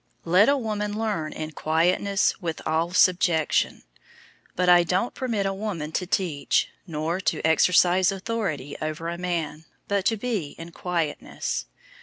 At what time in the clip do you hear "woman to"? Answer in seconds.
5.53-6.07